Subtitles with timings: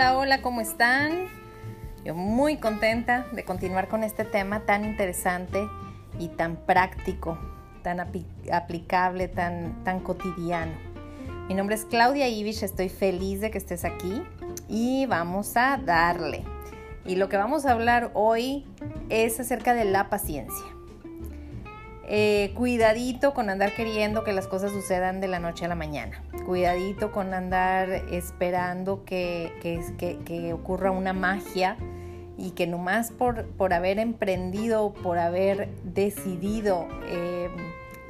[0.00, 1.28] Hola, hola, ¿cómo están?
[2.06, 5.68] Yo muy contenta de continuar con este tema tan interesante
[6.18, 7.38] y tan práctico,
[7.82, 10.72] tan aplicable, tan, tan cotidiano.
[11.48, 14.22] Mi nombre es Claudia Ibish, estoy feliz de que estés aquí
[14.70, 16.44] y vamos a darle.
[17.04, 18.64] Y lo que vamos a hablar hoy
[19.10, 20.79] es acerca de la paciencia.
[22.12, 26.20] Eh, cuidadito con andar queriendo que las cosas sucedan de la noche a la mañana.
[26.44, 31.76] Cuidadito con andar esperando que, que, ocurra una magia
[32.36, 37.48] y que nomás por, por haber emprendido, por haber decidido eh,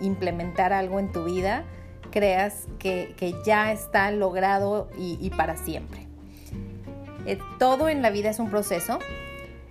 [0.01, 1.65] implementar algo en tu vida,
[2.11, 6.07] creas que, ya está logrado y, para siempre.
[7.27, 8.99] Eh, todo en la vida es un proceso,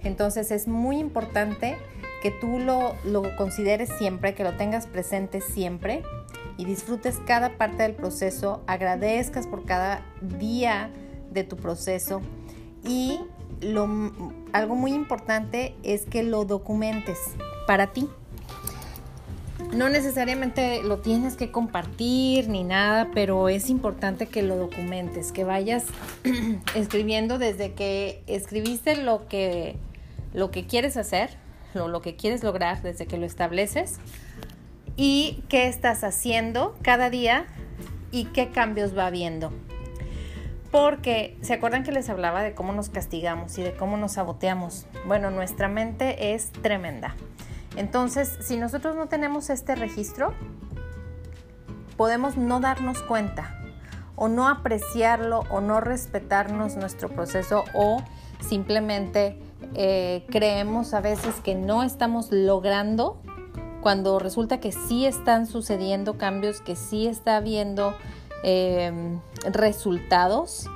[0.04, 1.78] entonces es muy importante
[2.22, 2.96] que tú lo,
[3.38, 6.04] consideres siempre, que lo tengas presente siempre
[6.58, 10.92] y disfrutes cada parte del proceso, agradezcas por cada día
[11.32, 12.22] de tu proceso
[12.84, 13.20] y
[13.62, 13.88] lo,
[14.52, 17.18] algo muy importante es que lo documentes
[17.68, 18.10] para ti.
[19.74, 25.44] No necesariamente lo tienes que compartir ni nada, pero es importante que lo documentes, que
[25.44, 25.86] vayas
[26.76, 29.76] escribiendo desde que escribiste lo que,
[30.34, 31.38] lo que quieres hacer,
[31.74, 34.00] lo, que quieres lograr desde que lo estableces
[34.96, 37.46] y qué estás haciendo cada día
[38.12, 39.52] y qué cambios va habiendo.
[40.72, 44.86] Porque, ¿se acuerdan que les hablaba de cómo nos castigamos y de cómo nos saboteamos?
[45.08, 47.16] Bueno, nuestra mente es tremenda.
[47.76, 50.34] Entonces, si nosotros no tenemos este registro,
[51.98, 53.56] podemos no darnos cuenta
[54.16, 58.04] o no apreciarlo o no respetarnos nuestro proceso o
[58.42, 59.40] simplemente
[59.76, 63.22] eh, creemos a veces que no estamos logrando
[63.82, 67.94] cuando resulta que sí están sucediendo cambios, que sí está habiendo
[68.44, 70.68] em, resultados,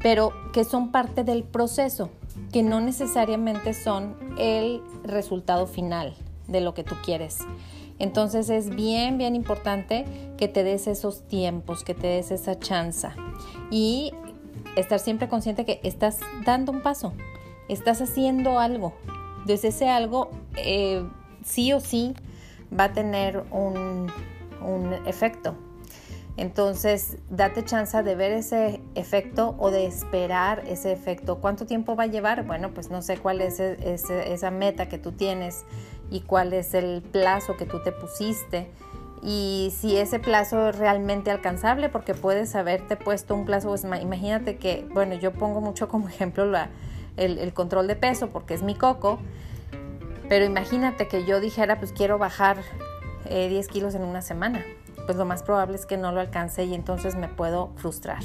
[0.00, 2.10] pero que son parte del proceso,
[2.52, 6.14] que no necesariamente son el resultado final
[6.46, 7.38] de lo que tú quieres.
[7.98, 10.04] Entonces es bien, bien importante
[10.36, 13.08] que te des esos tiempos, que te des esa chance
[13.70, 14.12] y
[14.76, 17.12] estar siempre consciente que estás dando un paso,
[17.68, 18.94] estás haciendo algo.
[19.40, 21.06] Entonces ese algo eh,
[21.44, 22.14] sí o sí
[22.78, 24.10] va a tener un,
[24.62, 25.54] un efecto.
[26.36, 31.38] Entonces, date chance de ver ese efecto o de esperar ese efecto.
[31.40, 32.46] ¿Cuánto tiempo va a llevar?
[32.46, 35.64] Bueno, pues no sé cuál es esa meta que tú tienes
[36.10, 38.70] y cuál es el plazo que tú te pusiste
[39.22, 44.56] y si ese plazo es realmente alcanzable, porque puedes haberte puesto un plazo, pues imagínate
[44.56, 46.70] que, bueno, yo pongo mucho como ejemplo la,
[47.18, 49.18] el, control de peso porque es mi coco,
[50.28, 52.58] pero imagínate que yo dijera, pues quiero bajar
[53.28, 54.64] 10 eh, kilos en una semana,
[55.06, 58.22] pues lo más probable es que no lo alcance y entonces me puedo frustrar.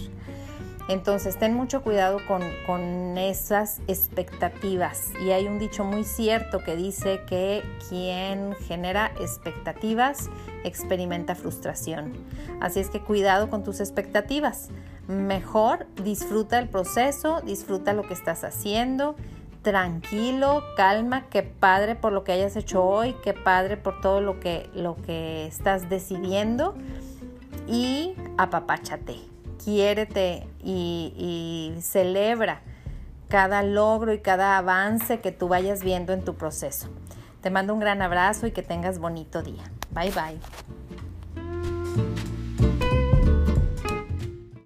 [0.89, 5.13] Entonces, ten mucho cuidado con, con, esas expectativas.
[5.25, 10.29] Y hay un dicho muy cierto que dice que quien genera expectativas
[10.65, 12.11] experimenta frustración.
[12.59, 14.71] Así es que cuidado con tus expectativas
[15.07, 19.15] mejor disfruta el proceso, disfruta lo que estás haciendo,
[19.61, 24.39] tranquilo, calma, qué padre por lo que hayas hecho hoy, qué padre por todo lo
[24.39, 26.75] que, lo que estás decidiendo
[27.67, 29.17] y apapáchate,
[29.63, 31.13] quiérete y,
[31.75, 32.61] y celebra
[33.29, 36.89] cada logro y cada avance que tú vayas viendo en tu proceso.
[37.41, 39.63] Te mando un gran abrazo y que tengas bonito día.
[39.91, 40.82] Bye bye.